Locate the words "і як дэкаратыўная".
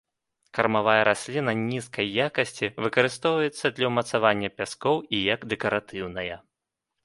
5.19-6.35